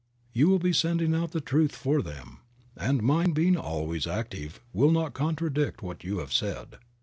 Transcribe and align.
You 0.33 0.49
will 0.49 0.57
be 0.57 0.73
sending 0.73 1.13
out 1.13 1.29
the 1.29 1.39
truth 1.41 1.75
for 1.75 2.01
them, 2.01 2.39
and 2.75 3.03
mind 3.03 3.35
being 3.35 3.55
always 3.55 4.07
active 4.07 4.59
will 4.73 4.89
not 4.89 5.13
contradict 5.13 5.83
what 5.83 6.03
you 6.03 6.17
have 6.17 6.33
said. 6.33 6.79